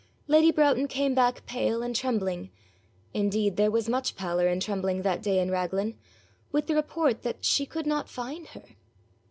Lady 0.27 0.49
Broughton 0.51 0.87
came 0.87 1.13
back 1.13 1.45
pale 1.45 1.83
and 1.83 1.95
trembling 1.95 2.49
indeed 3.13 3.55
there 3.55 3.69
was 3.69 3.87
much 3.87 4.15
pallor 4.15 4.47
and 4.47 4.59
trembling 4.59 5.03
that 5.03 5.21
day 5.21 5.37
in 5.39 5.51
Raglan 5.51 5.95
with 6.51 6.65
the 6.65 6.73
report 6.73 7.21
that 7.21 7.45
she 7.45 7.67
could 7.67 7.85
not 7.85 8.09
find 8.09 8.47
her. 8.47 8.63